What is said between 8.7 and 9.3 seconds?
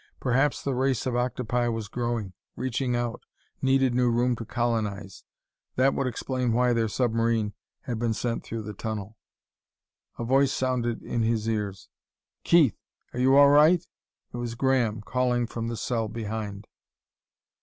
tunnel....